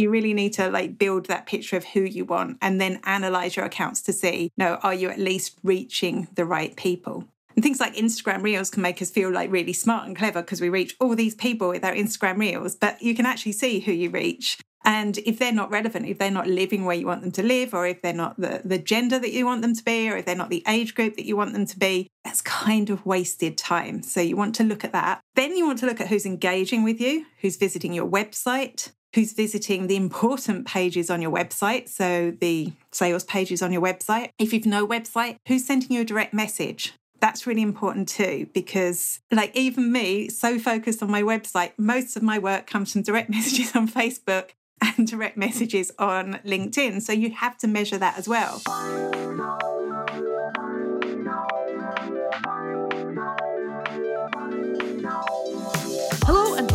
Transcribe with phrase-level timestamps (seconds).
[0.00, 3.54] You really need to like build that picture of who you want and then analyze
[3.54, 7.26] your accounts to see, no, are you at least reaching the right people?
[7.54, 10.62] And things like Instagram Reels can make us feel like really smart and clever because
[10.62, 13.92] we reach all these people with our Instagram Reels, but you can actually see who
[13.92, 14.58] you reach.
[14.86, 17.74] And if they're not relevant, if they're not living where you want them to live,
[17.74, 20.24] or if they're not the, the gender that you want them to be, or if
[20.24, 23.58] they're not the age group that you want them to be, that's kind of wasted
[23.58, 24.02] time.
[24.02, 25.20] So you want to look at that.
[25.34, 29.32] Then you want to look at who's engaging with you, who's visiting your website, who's
[29.32, 31.88] visiting the important pages on your website.
[31.88, 34.30] So the sales pages on your website.
[34.38, 36.94] If you've no website, who's sending you a direct message?
[37.20, 42.22] That's really important too, because like even me, so focused on my website, most of
[42.22, 47.02] my work comes from direct messages on Facebook and direct messages on LinkedIn.
[47.02, 48.62] So you have to measure that as well.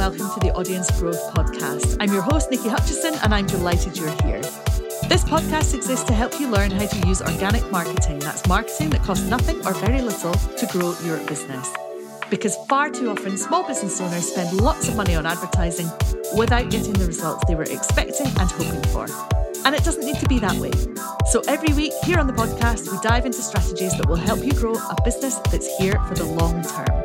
[0.05, 1.97] Welcome to the Audience Growth Podcast.
[1.99, 4.39] I'm your host, Niki Hutchison, and I'm delighted you're here.
[5.09, 8.19] This podcast exists to help you learn how to use organic marketing.
[8.19, 11.73] That's marketing that costs nothing or very little to grow your business
[12.29, 15.89] because far too often small business owners spend lots of money on advertising
[16.37, 19.07] without getting the results they were expecting and hoping for.
[19.65, 20.71] And it doesn't need to be that way.
[21.31, 24.51] So every week here on the podcast, we dive into strategies that will help you
[24.51, 27.04] grow a business that's here for the long term.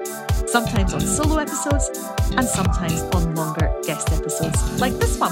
[0.51, 1.89] Sometimes on solo episodes
[2.33, 5.31] and sometimes on longer guest episodes like this one.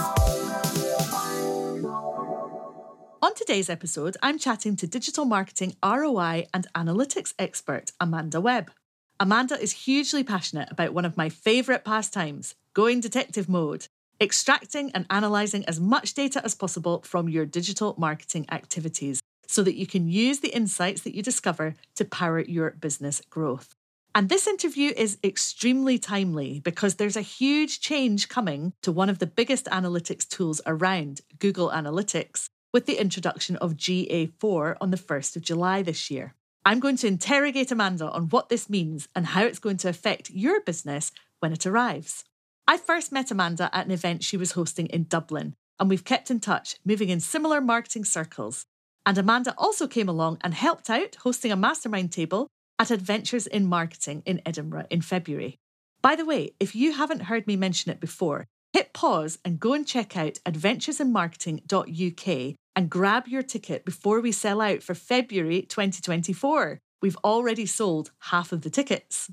[3.21, 8.71] On today's episode, I'm chatting to digital marketing ROI and analytics expert Amanda Webb.
[9.19, 13.89] Amanda is hugely passionate about one of my favourite pastimes going detective mode,
[14.21, 19.75] extracting and analysing as much data as possible from your digital marketing activities so that
[19.75, 23.75] you can use the insights that you discover to power your business growth.
[24.14, 29.19] And this interview is extremely timely because there's a huge change coming to one of
[29.19, 35.37] the biggest analytics tools around, Google Analytics, with the introduction of GA4 on the 1st
[35.37, 36.34] of July this year.
[36.65, 40.31] I'm going to interrogate Amanda on what this means and how it's going to affect
[40.31, 42.25] your business when it arrives.
[42.66, 46.31] I first met Amanda at an event she was hosting in Dublin, and we've kept
[46.31, 48.66] in touch, moving in similar marketing circles.
[49.06, 53.66] And Amanda also came along and helped out hosting a mastermind table at Adventures in
[53.66, 55.59] Marketing in Edinburgh in February.
[56.00, 59.75] By the way, if you haven't heard me mention it before, hit pause and go
[59.75, 66.78] and check out adventuresinmarketing.uk and grab your ticket before we sell out for February 2024.
[67.03, 69.31] We've already sold half of the tickets.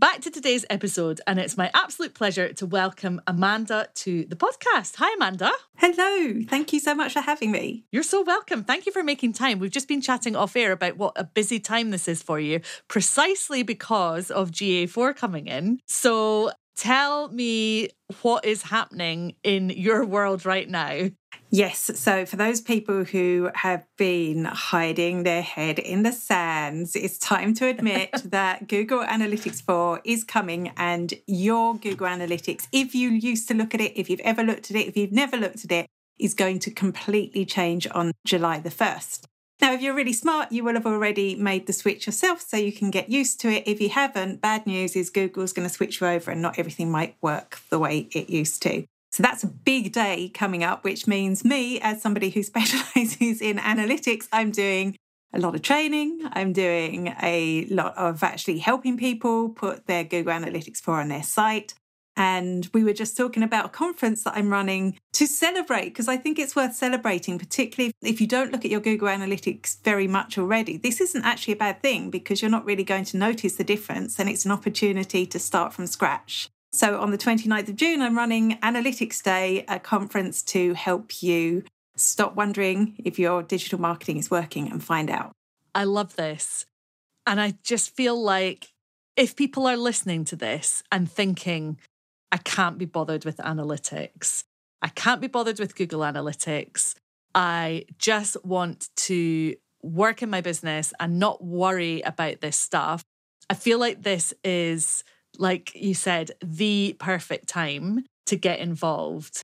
[0.00, 4.96] Back to today's episode, and it's my absolute pleasure to welcome Amanda to the podcast.
[4.96, 5.52] Hi, Amanda.
[5.76, 6.40] Hello.
[6.48, 7.84] Thank you so much for having me.
[7.92, 8.64] You're so welcome.
[8.64, 9.58] Thank you for making time.
[9.58, 12.62] We've just been chatting off air about what a busy time this is for you,
[12.88, 15.80] precisely because of GA4 coming in.
[15.84, 17.88] So tell me
[18.22, 21.10] what is happening in your world right now.
[21.50, 21.90] Yes.
[21.98, 27.54] So, for those people who have been hiding their head in the sands, it's time
[27.54, 33.48] to admit that Google Analytics 4 is coming, and your Google Analytics, if you used
[33.48, 35.72] to look at it, if you've ever looked at it, if you've never looked at
[35.72, 35.86] it,
[36.18, 39.24] is going to completely change on July the 1st.
[39.60, 42.72] Now, if you're really smart, you will have already made the switch yourself so you
[42.72, 43.64] can get used to it.
[43.66, 46.90] If you haven't, bad news is Google's going to switch you over and not everything
[46.90, 48.86] might work the way it used to.
[49.12, 53.58] So that's a big day coming up, which means me, as somebody who specializes in
[53.58, 54.96] analytics, I'm doing
[55.32, 56.20] a lot of training.
[56.32, 61.22] I'm doing a lot of actually helping people put their Google Analytics 4 on their
[61.22, 61.74] site.
[62.16, 66.16] And we were just talking about a conference that I'm running to celebrate because I
[66.16, 70.36] think it's worth celebrating, particularly if you don't look at your Google Analytics very much
[70.36, 70.76] already.
[70.76, 74.18] This isn't actually a bad thing because you're not really going to notice the difference
[74.18, 76.50] and it's an opportunity to start from scratch.
[76.72, 81.64] So on the 29th of June, I'm running Analytics Day, a conference to help you
[81.96, 85.32] stop wondering if your digital marketing is working and find out.
[85.74, 86.66] I love this.
[87.26, 88.68] And I just feel like
[89.16, 91.78] if people are listening to this and thinking,
[92.32, 94.44] I can't be bothered with analytics,
[94.82, 96.94] I can't be bothered with Google Analytics,
[97.34, 103.02] I just want to work in my business and not worry about this stuff.
[103.48, 105.02] I feel like this is
[105.38, 109.42] like you said, the perfect time to get involved.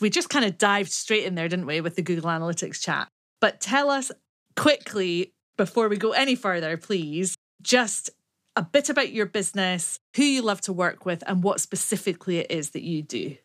[0.00, 3.08] We just kind of dived straight in there, didn't we, with the Google Analytics chat?
[3.40, 4.10] But tell us
[4.56, 8.10] quickly, before we go any further, please, just
[8.56, 12.50] a bit about your business, who you love to work with, and what specifically it
[12.50, 13.36] is that you do.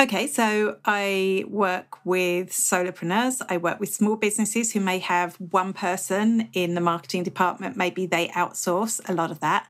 [0.00, 3.42] Okay, so I work with solopreneurs.
[3.48, 7.76] I work with small businesses who may have one person in the marketing department.
[7.76, 9.68] Maybe they outsource a lot of that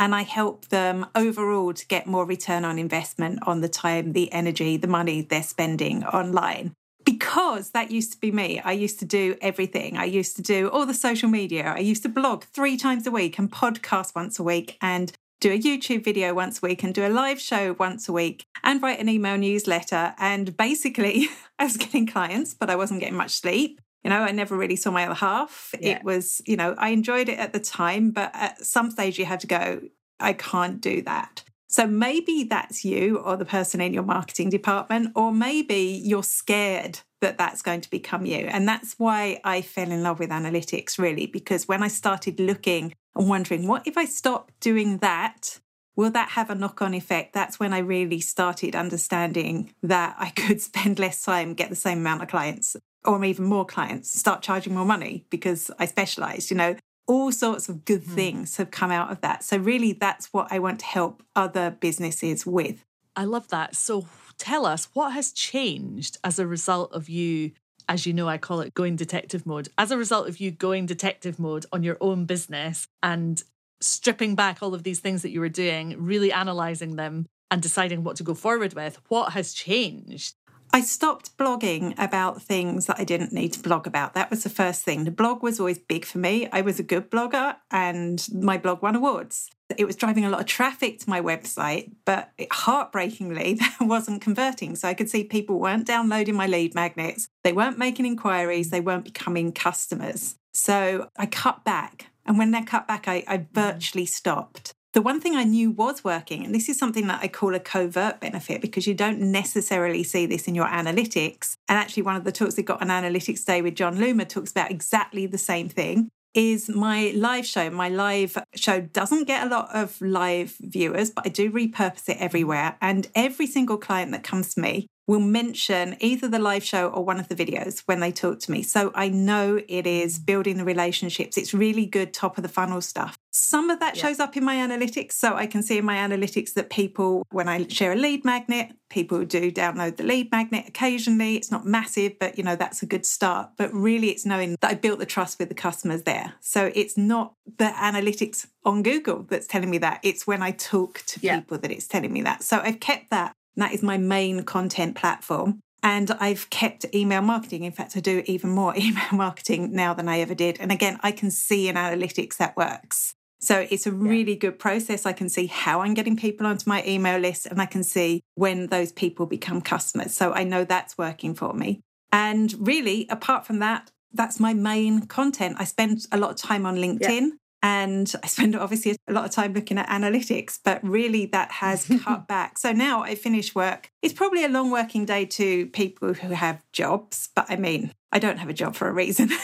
[0.00, 4.32] and I help them overall to get more return on investment on the time, the
[4.32, 6.74] energy, the money they're spending online.
[7.08, 8.60] Because that used to be me.
[8.60, 9.96] I used to do everything.
[9.96, 11.72] I used to do all the social media.
[11.74, 15.10] I used to blog three times a week and podcast once a week and
[15.40, 18.44] do a YouTube video once a week and do a live show once a week
[18.62, 20.14] and write an email newsletter.
[20.18, 21.28] And basically,
[21.58, 23.80] I was getting clients, but I wasn't getting much sleep.
[24.04, 25.74] You know, I never really saw my other half.
[25.80, 25.96] Yeah.
[25.96, 29.24] It was, you know, I enjoyed it at the time, but at some stage you
[29.24, 29.80] have to go,
[30.20, 31.42] I can't do that.
[31.68, 37.00] So maybe that's you or the person in your marketing department, or maybe you're scared
[37.20, 38.46] that that's going to become you.
[38.46, 42.94] And that's why I fell in love with analytics, really, because when I started looking
[43.14, 45.60] and wondering, what if I stop doing that?
[45.94, 47.34] Will that have a knock on effect?
[47.34, 51.98] That's when I really started understanding that I could spend less time, get the same
[51.98, 56.50] amount of clients, or even more clients, start charging more money because I specialized.
[56.50, 56.76] You know,
[57.08, 58.14] all sorts of good mm.
[58.14, 59.42] things have come out of that.
[59.42, 62.84] So, really, that's what I want to help other businesses with.
[63.16, 63.74] I love that.
[63.74, 64.06] So,
[64.36, 67.52] tell us what has changed as a result of you,
[67.88, 70.86] as you know, I call it going detective mode, as a result of you going
[70.86, 73.42] detective mode on your own business and
[73.80, 78.04] stripping back all of these things that you were doing, really analyzing them and deciding
[78.04, 79.00] what to go forward with.
[79.08, 80.34] What has changed?
[80.78, 84.14] I stopped blogging about things that I didn't need to blog about.
[84.14, 85.02] That was the first thing.
[85.02, 86.48] The blog was always big for me.
[86.52, 89.50] I was a good blogger and my blog won awards.
[89.76, 94.76] It was driving a lot of traffic to my website, but heartbreakingly, that wasn't converting.
[94.76, 98.80] So I could see people weren't downloading my lead magnets, they weren't making inquiries, they
[98.80, 100.36] weren't becoming customers.
[100.54, 102.06] So I cut back.
[102.24, 104.74] And when they cut back, I, I virtually stopped.
[104.98, 107.60] The one thing I knew was working, and this is something that I call a
[107.60, 111.54] covert benefit because you don't necessarily see this in your analytics.
[111.68, 114.50] And actually, one of the talks that got an analytics day with Jon Loomer talks
[114.50, 116.08] about exactly the same thing.
[116.34, 117.70] Is my live show.
[117.70, 122.16] My live show doesn't get a lot of live viewers, but I do repurpose it
[122.18, 122.76] everywhere.
[122.80, 127.02] And every single client that comes to me will mention either the live show or
[127.02, 128.62] one of the videos when they talk to me.
[128.62, 131.38] So I know it is building the relationships.
[131.38, 133.18] It's really good top of the funnel stuff.
[133.30, 134.02] Some of that yeah.
[134.02, 135.12] shows up in my analytics.
[135.12, 138.72] So I can see in my analytics that people, when I share a lead magnet,
[138.90, 141.36] people do download the lead magnet occasionally.
[141.36, 143.50] It's not massive, but you know, that's a good start.
[143.56, 146.34] But really, it's knowing that I built the trust with the customers there.
[146.40, 150.00] So it's not the analytics on Google that's telling me that.
[150.02, 151.40] It's when I talk to yeah.
[151.40, 152.42] people that it's telling me that.
[152.42, 155.60] So I've kept that that is my main content platform.
[155.82, 157.62] And I've kept email marketing.
[157.62, 160.58] In fact, I do even more email marketing now than I ever did.
[160.60, 163.14] And again, I can see in analytics that works.
[163.40, 164.38] So it's a really yeah.
[164.38, 165.06] good process.
[165.06, 168.22] I can see how I'm getting people onto my email list and I can see
[168.34, 170.12] when those people become customers.
[170.12, 171.80] So I know that's working for me.
[172.10, 175.56] And really, apart from that, that's my main content.
[175.58, 177.08] I spend a lot of time on LinkedIn.
[177.08, 177.28] Yeah.
[177.62, 181.86] And I spend obviously a lot of time looking at analytics, but really that has
[182.04, 182.58] cut back.
[182.58, 183.90] So now I finish work.
[184.02, 188.18] It's probably a long working day to people who have jobs, but I mean, I
[188.18, 189.30] don't have a job for a reason.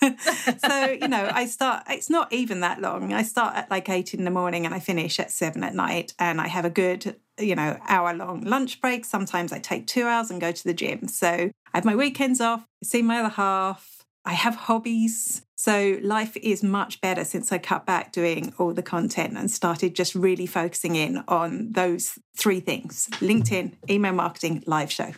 [0.00, 3.12] so, you know, I start, it's not even that long.
[3.12, 6.14] I start at like eight in the morning and I finish at seven at night.
[6.18, 9.04] And I have a good, you know, hour long lunch break.
[9.04, 11.08] Sometimes I take two hours and go to the gym.
[11.08, 15.42] So I have my weekends off, see my other half, I have hobbies.
[15.56, 19.94] So life is much better since I cut back doing all the content and started
[19.94, 25.12] just really focusing in on those three things LinkedIn, email marketing, live show.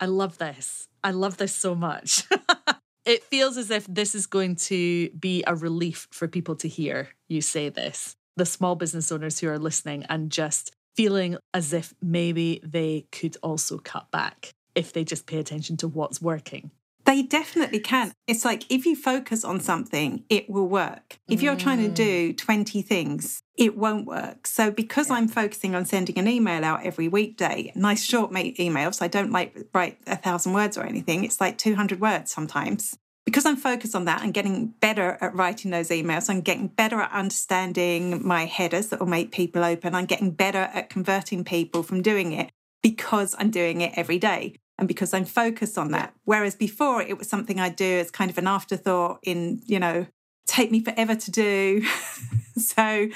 [0.00, 0.88] I love this.
[1.04, 2.24] I love this so much.
[3.04, 7.08] it feels as if this is going to be a relief for people to hear
[7.28, 8.16] you say this.
[8.36, 13.36] The small business owners who are listening and just feeling as if maybe they could
[13.42, 16.70] also cut back if they just pay attention to what's working.
[17.12, 18.14] They definitely can.
[18.26, 21.18] It's like if you focus on something, it will work.
[21.28, 21.58] If you're mm.
[21.58, 22.38] trying to do mm.
[22.38, 24.46] 20 things, it won't work.
[24.46, 25.16] So, because yeah.
[25.16, 29.30] I'm focusing on sending an email out every weekday, nice short mate emails, I don't
[29.30, 32.96] like write a thousand words or anything, it's like 200 words sometimes.
[33.26, 36.98] Because I'm focused on that and getting better at writing those emails, I'm getting better
[36.98, 39.94] at understanding my headers that will make people open.
[39.94, 42.52] I'm getting better at converting people from doing it
[42.82, 46.12] because I'm doing it every day and because I'm focused on that.
[46.24, 50.06] Whereas before it was something I do as kind of an afterthought in, you know,
[50.44, 51.84] take me forever to do.
[52.56, 53.08] so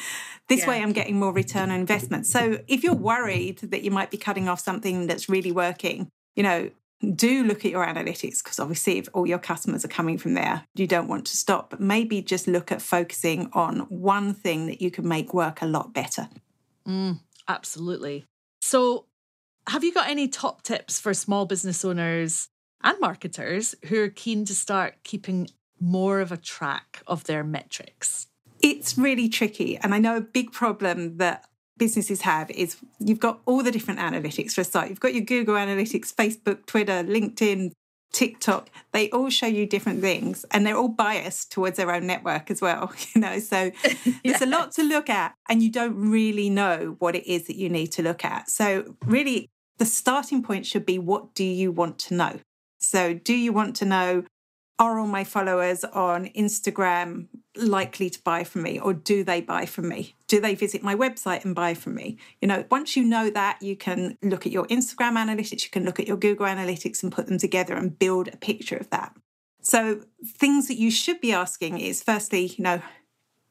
[0.48, 0.68] this yeah.
[0.68, 2.24] way I'm getting more return on investment.
[2.26, 6.44] So if you're worried that you might be cutting off something that's really working, you
[6.44, 6.70] know,
[7.16, 10.62] do look at your analytics because obviously if all your customers are coming from there,
[10.76, 11.70] you don't want to stop.
[11.70, 15.66] But maybe just look at focusing on one thing that you can make work a
[15.66, 16.28] lot better.
[16.86, 17.18] Mm,
[17.48, 18.24] absolutely.
[18.60, 19.06] So
[19.68, 22.48] have you got any top tips for small business owners
[22.82, 25.48] and marketers who are keen to start keeping
[25.80, 28.26] more of a track of their metrics?
[28.62, 29.76] It's really tricky.
[29.76, 31.46] And I know a big problem that
[31.76, 34.88] businesses have is you've got all the different analytics for a site.
[34.88, 37.72] You've got your Google Analytics, Facebook, Twitter, LinkedIn,
[38.12, 42.50] TikTok, they all show you different things and they're all biased towards their own network
[42.50, 43.38] as well, you know.
[43.38, 43.70] So
[44.24, 47.56] there's a lot to look at and you don't really know what it is that
[47.56, 48.48] you need to look at.
[48.48, 52.40] So really the starting point should be what do you want to know?
[52.78, 54.24] So do you want to know
[54.78, 59.64] are all my followers on Instagram likely to buy from me or do they buy
[59.64, 60.14] from me?
[60.28, 62.18] Do they visit my website and buy from me?
[62.42, 65.84] You know, once you know that, you can look at your Instagram analytics, you can
[65.84, 69.16] look at your Google analytics and put them together and build a picture of that.
[69.62, 72.82] So, things that you should be asking is firstly, you know,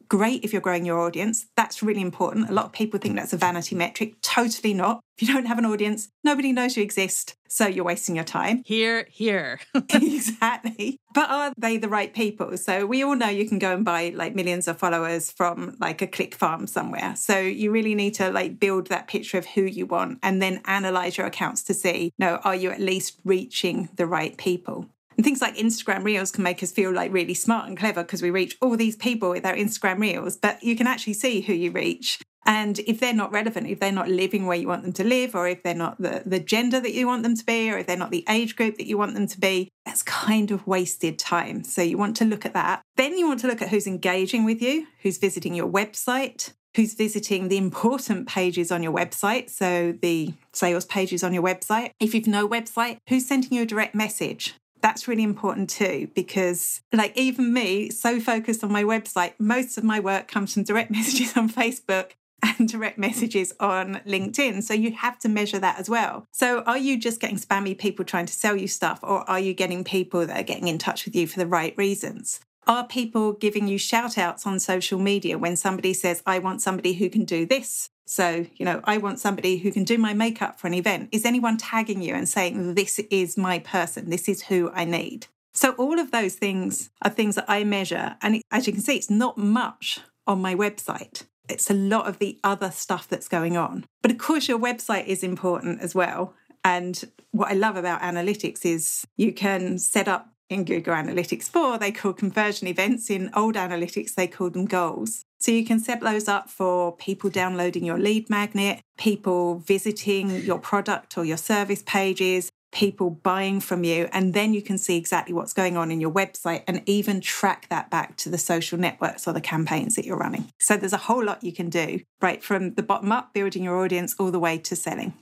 [0.08, 1.46] great if you're growing your audience.
[1.56, 2.50] That's really important.
[2.50, 4.16] A lot of people think that's a vanity metric.
[4.22, 5.02] Totally not.
[5.18, 7.36] If you don't have an audience, nobody knows you exist.
[7.48, 8.64] So you're wasting your time.
[8.66, 9.60] Here, here.
[9.90, 10.98] exactly.
[11.14, 12.58] But are they the right people?
[12.58, 16.02] So we all know you can go and buy like millions of followers from like
[16.02, 17.16] a click farm somewhere.
[17.16, 20.62] So you really need to like build that picture of who you want and then
[20.66, 24.90] analyze your accounts to see, no, are you at least reaching the right people?
[25.18, 28.22] And things like Instagram Reels can make us feel like really smart and clever because
[28.22, 31.54] we reach all these people with our Instagram Reels, but you can actually see who
[31.54, 32.20] you reach.
[32.46, 35.34] And if they're not relevant, if they're not living where you want them to live,
[35.34, 37.88] or if they're not the, the gender that you want them to be, or if
[37.88, 41.18] they're not the age group that you want them to be, that's kind of wasted
[41.18, 41.64] time.
[41.64, 42.82] So you want to look at that.
[42.98, 46.94] Then you want to look at who's engaging with you, who's visiting your website, who's
[46.94, 49.50] visiting the important pages on your website.
[49.50, 51.92] So the sales pages on your website.
[52.00, 54.54] If you've no website, who's sending you a direct message?
[54.86, 59.84] That's really important too because like even me so focused on my website most of
[59.84, 62.12] my work comes from direct messages on facebook
[62.44, 64.62] and direct messages on LinkedIn.
[64.62, 66.28] So you have to measure that as well.
[66.32, 69.56] So are you just getting spammy people trying to sell you stuff, or are you
[69.56, 72.40] getting people that are getting in touch with you for the right reasons?
[72.68, 76.94] Are people giving you shout outs on social media when somebody says, I want somebody
[76.94, 77.90] who can do this?
[78.06, 81.10] So, you know, I want somebody who can do my makeup for an event.
[81.12, 85.28] Is anyone tagging you and saying, this is my person, this is who I need?
[85.54, 88.18] So, all of those things are things that I measure.
[88.22, 91.24] And as you can see, it's not much on my website.
[91.50, 93.86] It's a lot of the other stuff that's going on.
[94.02, 96.34] But of course, your website is important as well.
[96.64, 101.78] And what I love about analytics is you can set up in Google Analytics 4,
[101.78, 103.10] they call conversion events.
[103.10, 105.24] In old analytics, they call them goals.
[105.40, 110.60] So you can set those up for people downloading your lead magnet, people visiting your
[110.60, 114.10] product or your service pages, people buying from you.
[114.12, 117.68] And then you can see exactly what's going on in your website and even track
[117.70, 120.50] that back to the social networks or the campaigns that you're running.
[120.60, 123.78] So there's a whole lot you can do, right from the bottom up, building your
[123.78, 125.14] audience, all the way to selling.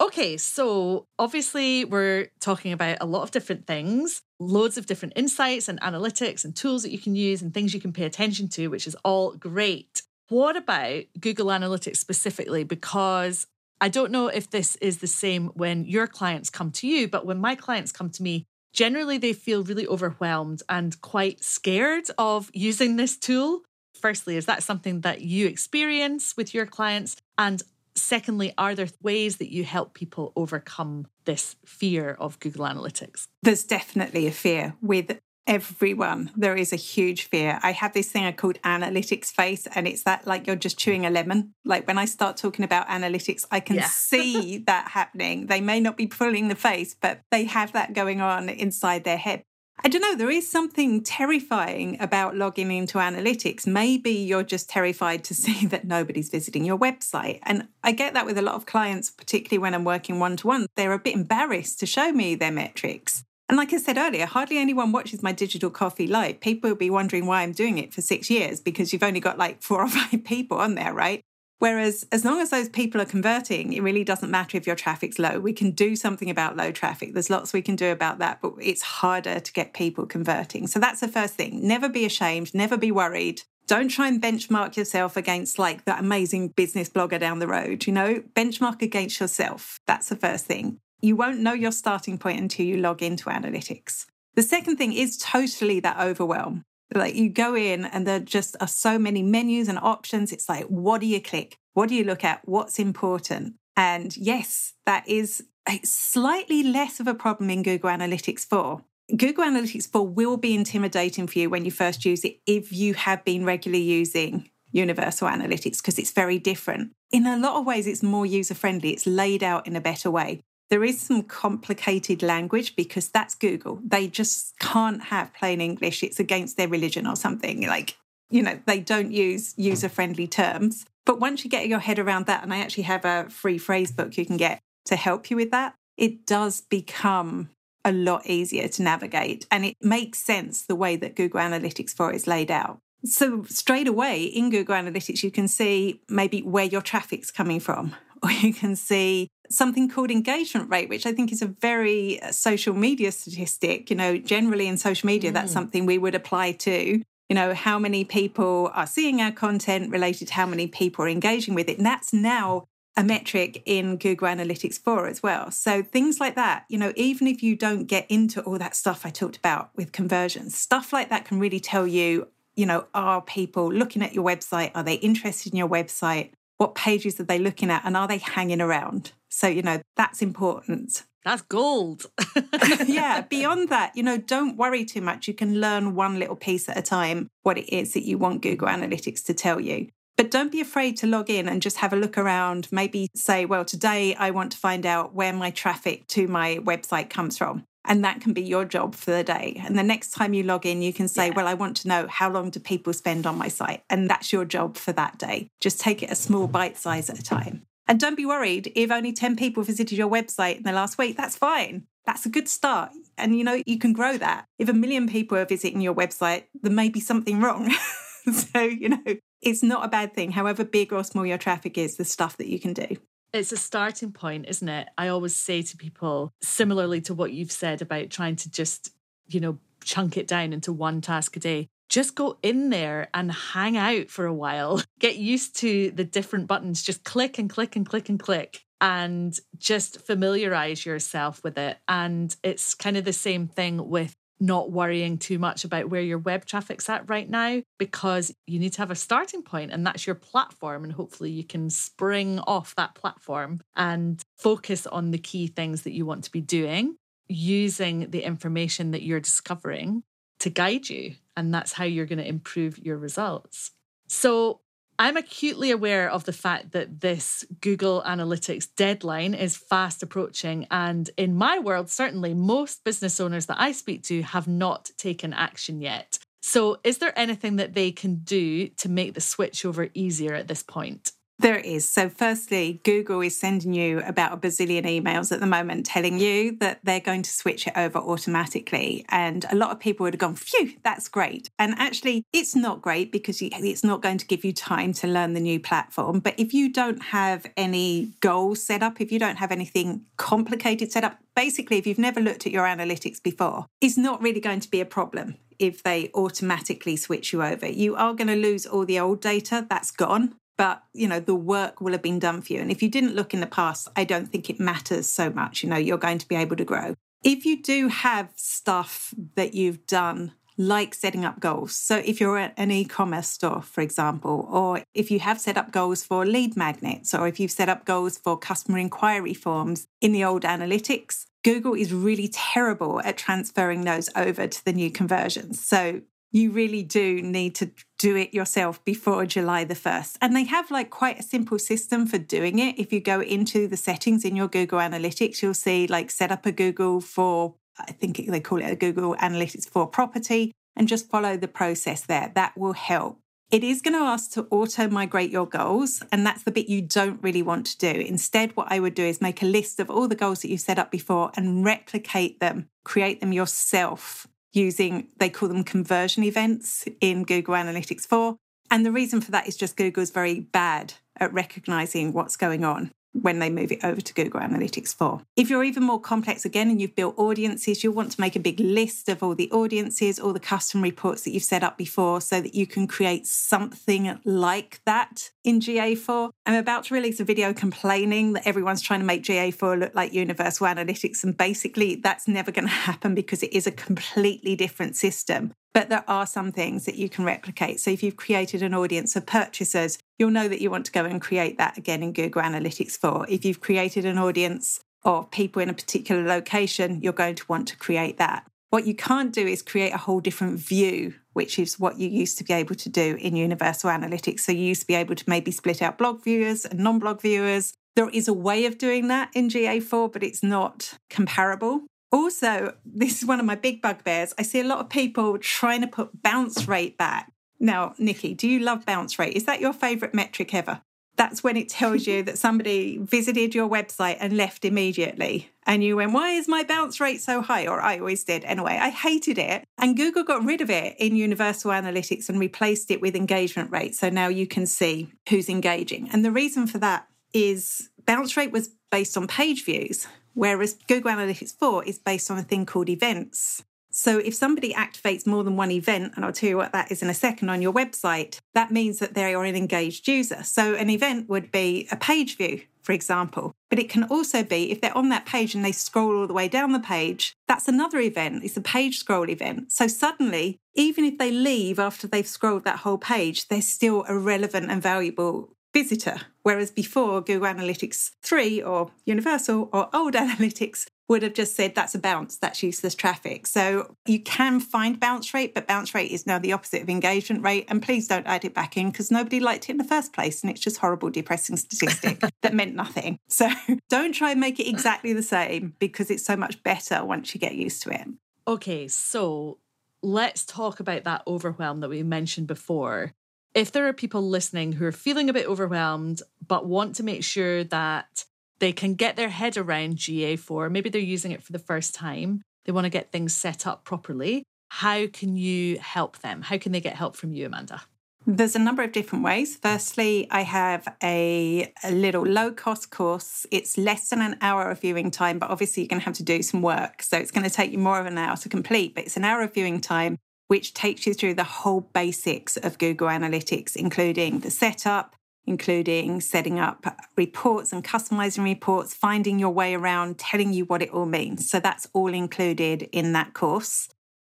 [0.00, 5.68] Okay, so obviously we're talking about a lot of different things, loads of different insights
[5.68, 8.68] and analytics and tools that you can use and things you can pay attention to,
[8.68, 10.02] which is all great.
[10.28, 12.64] What about Google Analytics specifically?
[12.64, 13.46] Because
[13.80, 17.24] I don't know if this is the same when your clients come to you, but
[17.24, 22.50] when my clients come to me, generally they feel really overwhelmed and quite scared of
[22.52, 23.62] using this tool.
[24.00, 27.16] Firstly, is that something that you experience with your clients?
[27.36, 27.62] And
[28.00, 33.28] Secondly, are there ways that you help people overcome this fear of Google Analytics?
[33.42, 36.30] There's definitely a fear with everyone.
[36.36, 37.58] There is a huge fear.
[37.62, 41.06] I have this thing I called analytics face, and it's that like you're just chewing
[41.06, 41.54] a lemon.
[41.64, 43.86] Like when I start talking about analytics, I can yeah.
[43.90, 45.46] see that happening.
[45.46, 49.16] They may not be pulling the face, but they have that going on inside their
[49.16, 49.42] head.
[49.84, 53.66] I don't know, there is something terrifying about logging into analytics.
[53.66, 57.38] Maybe you're just terrified to see that nobody's visiting your website.
[57.44, 60.46] And I get that with a lot of clients, particularly when I'm working one to
[60.46, 60.66] one.
[60.76, 63.24] They're a bit embarrassed to show me their metrics.
[63.48, 66.40] And like I said earlier, hardly anyone watches my digital coffee live.
[66.40, 69.38] People will be wondering why I'm doing it for six years because you've only got
[69.38, 71.22] like four or five people on there, right?
[71.58, 75.18] Whereas, as long as those people are converting, it really doesn't matter if your traffic's
[75.18, 75.40] low.
[75.40, 77.14] We can do something about low traffic.
[77.14, 80.68] There's lots we can do about that, but it's harder to get people converting.
[80.68, 81.66] So that's the first thing.
[81.66, 83.42] Never be ashamed, never be worried.
[83.66, 87.86] Don't try and benchmark yourself against like that amazing business blogger down the road.
[87.86, 89.78] You know, benchmark against yourself.
[89.86, 90.78] That's the first thing.
[91.02, 94.06] You won't know your starting point until you log into analytics.
[94.36, 96.64] The second thing is totally that overwhelm.
[96.94, 100.32] Like you go in and there just are so many menus and options.
[100.32, 101.58] It's like, what do you click?
[101.74, 102.40] What do you look at?
[102.44, 103.54] What's important?
[103.76, 105.44] And yes, that is
[105.84, 108.82] slightly less of a problem in Google Analytics 4.
[109.16, 112.94] Google Analytics 4 will be intimidating for you when you first use it if you
[112.94, 116.92] have been regularly using Universal Analytics because it's very different.
[117.10, 120.10] In a lot of ways, it's more user friendly, it's laid out in a better
[120.10, 120.40] way.
[120.70, 123.80] There is some complicated language because that's Google.
[123.82, 126.02] They just can't have plain English.
[126.02, 127.66] It's against their religion or something.
[127.66, 127.96] Like,
[128.30, 130.84] you know, they don't use user friendly terms.
[131.06, 133.90] But once you get your head around that, and I actually have a free phrase
[133.90, 137.48] book you can get to help you with that, it does become
[137.84, 142.12] a lot easier to navigate and it makes sense the way that Google Analytics 4
[142.12, 142.78] is laid out.
[143.04, 147.94] So, straight away in Google Analytics, you can see maybe where your traffic's coming from,
[148.22, 152.32] or you can see something called engagement rate, which I think is a very uh,
[152.32, 153.90] social media statistic.
[153.90, 155.34] You know, generally in social media, mm.
[155.34, 157.02] that's something we would apply to.
[157.28, 161.08] You know, how many people are seeing our content related to how many people are
[161.08, 161.76] engaging with it.
[161.76, 162.64] And that's now
[162.98, 165.52] a metric in Google Analytics 4 as well.
[165.52, 169.06] So things like that, you know, even if you don't get into all that stuff
[169.06, 172.26] I talked about with conversions, stuff like that can really tell you,
[172.56, 174.72] you know, are people looking at your website?
[174.74, 176.32] Are they interested in your website?
[176.56, 177.84] What pages are they looking at?
[177.84, 179.12] And are they hanging around?
[179.28, 181.02] So, you know, that's important.
[181.24, 182.06] That's gold.
[182.86, 183.22] yeah.
[183.22, 185.28] Beyond that, you know, don't worry too much.
[185.28, 188.42] You can learn one little piece at a time what it is that you want
[188.42, 189.88] Google Analytics to tell you.
[190.16, 192.68] But don't be afraid to log in and just have a look around.
[192.72, 197.08] Maybe say, well, today I want to find out where my traffic to my website
[197.08, 197.64] comes from.
[197.84, 199.62] And that can be your job for the day.
[199.64, 201.34] And the next time you log in, you can say, yeah.
[201.34, 203.82] well, I want to know how long do people spend on my site?
[203.88, 205.48] And that's your job for that day.
[205.60, 207.62] Just take it a small bite size at a time.
[207.88, 211.16] And don't be worried if only 10 people visited your website in the last week.
[211.16, 211.86] That's fine.
[212.04, 212.92] That's a good start.
[213.16, 214.44] And you know, you can grow that.
[214.58, 217.74] If a million people are visiting your website, there may be something wrong.
[218.32, 220.32] so, you know, it's not a bad thing.
[220.32, 222.96] However big or small your traffic is, the stuff that you can do.
[223.32, 224.88] It's a starting point, isn't it?
[224.96, 228.92] I always say to people, similarly to what you've said about trying to just,
[229.26, 233.32] you know, chunk it down into one task a day, just go in there and
[233.32, 234.82] hang out for a while.
[234.98, 236.82] Get used to the different buttons.
[236.82, 241.78] Just click and click and click and click and just familiarize yourself with it.
[241.88, 246.18] And it's kind of the same thing with not worrying too much about where your
[246.18, 250.06] web traffic's at right now because you need to have a starting point and that's
[250.06, 255.48] your platform and hopefully you can spring off that platform and focus on the key
[255.48, 256.96] things that you want to be doing
[257.28, 260.02] using the information that you're discovering
[260.38, 263.70] to guide you and that's how you're going to improve your results
[264.08, 264.60] so
[265.00, 270.66] I'm acutely aware of the fact that this Google Analytics deadline is fast approaching.
[270.72, 275.32] And in my world, certainly most business owners that I speak to have not taken
[275.32, 276.18] action yet.
[276.42, 280.48] So, is there anything that they can do to make the switch over easier at
[280.48, 281.12] this point?
[281.40, 281.88] There is.
[281.88, 286.56] So, firstly, Google is sending you about a bazillion emails at the moment telling you
[286.56, 289.04] that they're going to switch it over automatically.
[289.08, 291.48] And a lot of people would have gone, phew, that's great.
[291.56, 295.34] And actually, it's not great because it's not going to give you time to learn
[295.34, 296.18] the new platform.
[296.18, 300.90] But if you don't have any goals set up, if you don't have anything complicated
[300.90, 304.60] set up, basically, if you've never looked at your analytics before, it's not really going
[304.60, 307.68] to be a problem if they automatically switch you over.
[307.68, 311.34] You are going to lose all the old data, that's gone but you know the
[311.34, 312.60] work will have been done for you.
[312.60, 315.62] And if you didn't look in the past i don't think it matters so much.
[315.62, 316.94] You know you're going to be able to grow.
[317.24, 322.36] If you do have stuff that you've done like setting up goals so if you're
[322.36, 326.56] at an e-commerce store for example or if you have set up goals for lead
[326.56, 331.26] magnets or if you've set up goals for customer inquiry forms in the old analytics
[331.44, 335.64] Google is really terrible at transferring those over to the new conversions.
[335.64, 340.18] So you really do need to do it yourself before July the 1st.
[340.20, 342.78] And they have like quite a simple system for doing it.
[342.78, 346.44] If you go into the settings in your Google Analytics, you'll see like set up
[346.46, 351.10] a Google for, I think they call it a Google Analytics 4 property, and just
[351.10, 352.30] follow the process there.
[352.34, 353.18] That will help.
[353.50, 356.82] It is going to ask to auto migrate your goals, and that's the bit you
[356.82, 358.00] don't really want to do.
[358.00, 360.60] Instead, what I would do is make a list of all the goals that you've
[360.60, 366.84] set up before and replicate them, create them yourself using, they call them conversion events
[367.00, 368.36] in Google Analytics 4.
[368.70, 372.92] And the reason for that is just Google's very bad at recognizing what's going on
[373.12, 375.22] when they move it over to Google Analytics 4.
[375.36, 378.40] If you're even more complex again and you've built audiences, you'll want to make a
[378.40, 382.20] big list of all the audiences, all the custom reports that you've set up before
[382.20, 386.28] so that you can create something like that in GA4.
[386.44, 390.12] I'm about to release a video complaining that everyone's trying to make GA4 look like
[390.12, 391.24] Universal Analytics.
[391.24, 395.52] And basically, that's never going to happen because it is a completely different system.
[395.72, 397.80] But there are some things that you can replicate.
[397.80, 401.06] So if you've created an audience of purchasers, you'll know that you want to go
[401.06, 403.26] and create that again in Google Analytics 4.
[403.30, 407.68] If you've created an audience of people in a particular location, you're going to want
[407.68, 408.46] to create that.
[408.70, 412.36] What you can't do is create a whole different view, which is what you used
[412.38, 414.40] to be able to do in Universal Analytics.
[414.40, 417.22] So you used to be able to maybe split out blog viewers and non blog
[417.22, 417.72] viewers.
[417.96, 421.82] There is a way of doing that in GA4, but it's not comparable.
[422.12, 424.34] Also, this is one of my big bugbears.
[424.38, 427.32] I see a lot of people trying to put bounce rate back.
[427.58, 429.34] Now, Niki, do you love bounce rate?
[429.34, 430.82] Is that your favorite metric ever?
[431.18, 435.50] That's when it tells you that somebody visited your website and left immediately.
[435.66, 437.66] And you went, why is my bounce rate so high?
[437.66, 438.78] Or I always did anyway.
[438.80, 439.64] I hated it.
[439.76, 443.94] And Google got rid of it in Universal Analytics and replaced it with engagement rate.
[443.94, 446.08] So now you can see who's engaging.
[446.10, 451.10] And the reason for that is bounce rate was based on page views, whereas Google
[451.10, 453.62] Analytics 4 is based on a thing called events.
[453.98, 457.02] So if somebody activates more than one event, and I'll tell you what that is
[457.02, 460.44] in a second on your website, that means that they are an engaged user.
[460.44, 463.50] So an event would be a page view, for example.
[463.68, 466.32] But it can also be if they're on that page and they scroll all the
[466.32, 468.44] way down the page, that's another event.
[468.44, 469.72] It's a page scroll event.
[469.72, 474.16] So suddenly, even if they leave after they've scrolled that whole page, they're still a
[474.16, 476.20] relevant and valuable visitor.
[476.42, 481.94] Whereas before, Google Analytics 3 or Universal or old Analytics would have just said that's
[481.94, 483.46] a bounce, that's useless traffic.
[483.46, 487.42] So you can find bounce rate, but bounce rate is now the opposite of engagement
[487.42, 487.64] rate.
[487.68, 490.42] And please don't add it back in because nobody liked it in the first place.
[490.42, 493.18] And it's just horrible, depressing statistic that meant nothing.
[493.28, 493.48] So
[493.88, 497.40] don't try and make it exactly the same because it's so much better once you
[497.40, 498.06] get used to it.
[498.46, 499.58] Okay, so
[500.02, 503.14] let's talk about that overwhelm that we mentioned before.
[503.54, 507.24] If there are people listening who are feeling a bit overwhelmed, but want to make
[507.24, 508.24] sure that
[508.58, 510.70] they can get their head around GA4.
[510.70, 512.42] Maybe they're using it for the first time.
[512.64, 514.42] They want to get things set up properly.
[514.70, 516.42] How can you help them?
[516.42, 517.82] How can they get help from you, Amanda?
[518.26, 519.56] There's a number of different ways.
[519.56, 523.46] Firstly, I have a, a little low cost course.
[523.50, 526.22] It's less than an hour of viewing time, but obviously you're going to have to
[526.22, 527.02] do some work.
[527.02, 529.24] So it's going to take you more of an hour to complete, but it's an
[529.24, 534.40] hour of viewing time, which takes you through the whole basics of Google Analytics, including
[534.40, 535.14] the setup,
[535.46, 536.84] including setting up
[537.16, 541.48] reports and customizing reports, finding your way around, telling you what it all means.
[541.48, 543.88] So that's all included in that course.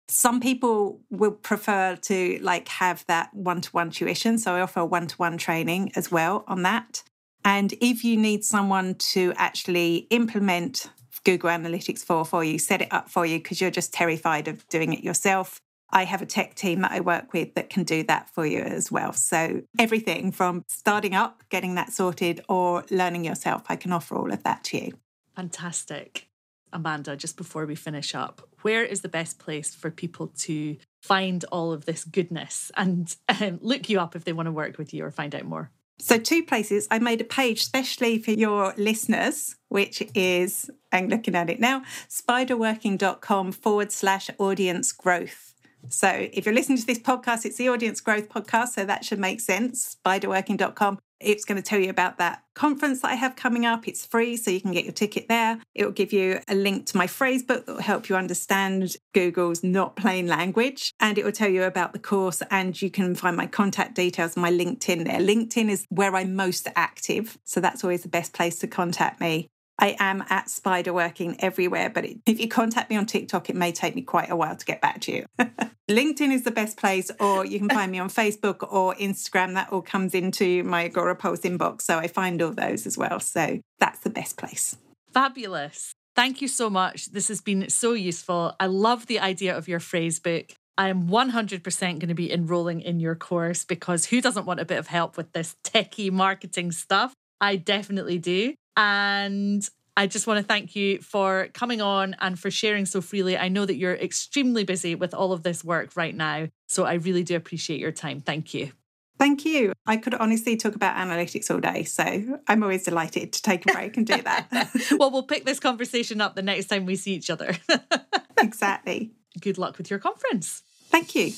[0.08, 5.92] Some people will prefer to like have that one-to-one tuition, so I offer one-to-one training
[5.96, 7.02] as well on that.
[7.44, 10.90] And if you need someone to actually implement
[11.24, 14.66] Google Analytics 4 for you, set it up for you because you're just terrified of
[14.68, 18.02] doing it yourself, I have a tech team that I work with that can do
[18.04, 19.12] that for you as well.
[19.12, 24.32] So, everything from starting up, getting that sorted, or learning yourself, I can offer all
[24.32, 24.92] of that to you.
[25.34, 26.28] Fantastic.
[26.72, 31.44] Amanda, just before we finish up, where is the best place for people to find
[31.46, 34.92] all of this goodness and um, look you up if they want to work with
[34.92, 35.70] you or find out more?
[36.00, 36.86] So, two places.
[36.90, 41.82] I made a page specially for your listeners, which is, I'm looking at it now,
[42.08, 45.54] spiderworking.com forward slash audience growth.
[45.90, 49.18] So if you're listening to this podcast, it's the Audience Growth Podcast, so that should
[49.18, 49.96] make sense.
[50.04, 50.98] Spiderworking.com.
[51.20, 53.88] It's going to tell you about that conference that I have coming up.
[53.88, 55.58] It's free, so you can get your ticket there.
[55.74, 58.96] It will give you a link to my phrase book that will help you understand
[59.14, 60.92] Google's not plain language.
[61.00, 64.36] And it will tell you about the course, and you can find my contact details
[64.36, 65.18] and my LinkedIn there.
[65.18, 67.36] LinkedIn is where I'm most active.
[67.44, 69.48] So that's always the best place to contact me.
[69.78, 73.94] I am at Spiderworking everywhere, but if you contact me on TikTok, it may take
[73.94, 75.26] me quite a while to get back to you.
[75.88, 79.54] LinkedIn is the best place, or you can find me on Facebook or Instagram.
[79.54, 81.82] That all comes into my Agorapulse inbox.
[81.82, 83.20] So I find all those as well.
[83.20, 84.76] So that's the best place.
[85.14, 85.92] Fabulous.
[86.16, 87.12] Thank you so much.
[87.12, 88.54] This has been so useful.
[88.58, 90.52] I love the idea of your phrase book.
[90.76, 94.64] I am 100% going to be enrolling in your course because who doesn't want a
[94.64, 97.14] bit of help with this techie marketing stuff?
[97.40, 98.54] I definitely do.
[98.78, 103.36] And I just want to thank you for coming on and for sharing so freely.
[103.36, 106.46] I know that you're extremely busy with all of this work right now.
[106.68, 108.20] So I really do appreciate your time.
[108.20, 108.70] Thank you.
[109.18, 109.72] Thank you.
[109.84, 111.82] I could honestly talk about analytics all day.
[111.82, 114.70] So I'm always delighted to take a break and do that.
[114.92, 117.56] well, we'll pick this conversation up the next time we see each other.
[118.38, 119.10] exactly.
[119.40, 120.62] Good luck with your conference.
[120.90, 121.32] Thank you.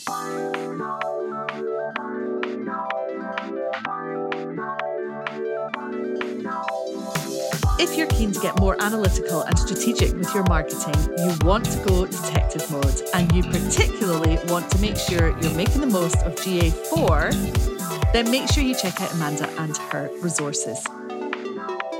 [8.00, 12.06] You're keen to get more analytical and strategic with your marketing, you want to go
[12.06, 18.12] detective mode, and you particularly want to make sure you're making the most of GA4,
[18.14, 20.82] then make sure you check out Amanda and her resources.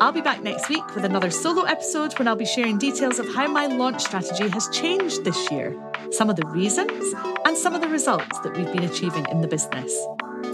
[0.00, 3.28] I'll be back next week with another solo episode when I'll be sharing details of
[3.34, 5.78] how my launch strategy has changed this year,
[6.12, 7.12] some of the reasons,
[7.44, 9.92] and some of the results that we've been achieving in the business.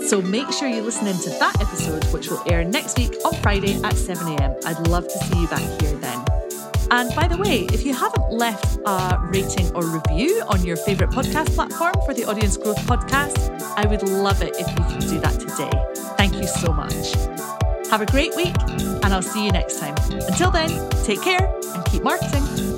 [0.07, 3.75] So make sure you listen into that episode, which will air next week on Friday
[3.83, 4.65] at 7am.
[4.65, 6.25] I'd love to see you back here then.
[6.93, 11.13] And by the way, if you haven't left a rating or review on your favourite
[11.13, 15.19] podcast platform for the Audience Growth Podcast, I would love it if you could do
[15.19, 15.73] that today.
[16.17, 17.13] Thank you so much.
[17.91, 18.55] Have a great week,
[19.03, 19.97] and I'll see you next time.
[20.13, 20.69] Until then,
[21.03, 22.76] take care and keep marketing.